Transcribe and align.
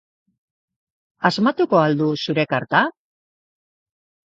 Asmatuko 1.31 1.79
al 1.81 1.95
du 2.01 2.09
zure 2.25 2.47
karta? 2.57 2.83